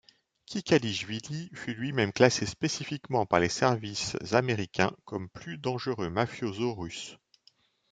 [0.47, 7.19] Kikalishvili fut lui-même classé spécifiquement par les services américains comme plus dangereux mafioso russe.